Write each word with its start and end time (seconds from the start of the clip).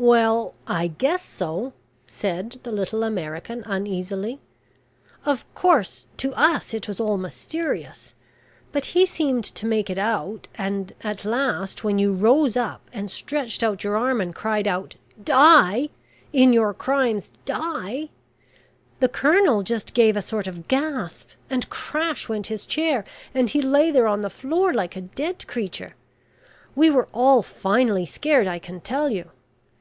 "Well 0.00 0.54
I 0.64 0.86
guess 0.86 1.24
so," 1.24 1.72
said 2.06 2.60
the 2.62 2.70
little 2.70 3.02
American, 3.02 3.64
uneasily. 3.66 4.38
"Of 5.24 5.44
course, 5.56 6.06
to 6.18 6.32
us 6.34 6.72
it 6.72 6.86
was 6.86 7.00
all 7.00 7.16
mysterious; 7.16 8.14
but 8.70 8.84
he 8.94 9.04
seemed 9.04 9.42
to 9.44 9.66
make 9.66 9.90
it 9.90 9.98
out, 9.98 10.46
and 10.54 10.92
at 11.00 11.24
last, 11.24 11.82
when 11.82 11.98
you 11.98 12.12
rose 12.14 12.56
up 12.56 12.80
and 12.92 13.10
stretched 13.10 13.64
out 13.64 13.82
your 13.82 13.96
arm 13.96 14.20
and 14.20 14.36
cried 14.36 14.68
out, 14.68 14.94
`Die! 15.20 15.90
in 16.32 16.52
your 16.52 16.72
crimes 16.72 17.32
die!' 17.44 18.10
the 19.00 19.08
Colonel 19.08 19.62
just 19.64 19.94
gave 19.94 20.16
a 20.16 20.22
sort 20.22 20.46
of 20.46 20.68
gasp, 20.68 21.26
and 21.50 21.68
crash 21.70 22.28
went 22.28 22.46
his 22.46 22.66
chair, 22.66 23.04
and 23.34 23.50
he 23.50 23.60
lay 23.60 23.90
there 23.90 24.06
on 24.06 24.20
the 24.20 24.30
floor 24.30 24.72
like 24.72 24.94
a 24.94 25.00
dead 25.00 25.44
creature. 25.48 25.96
We 26.76 26.88
were 26.88 27.08
all 27.12 27.42
finely 27.42 28.06
scared, 28.06 28.46
I 28.46 28.60
can 28.60 28.80
tell 28.80 29.10
you. 29.10 29.30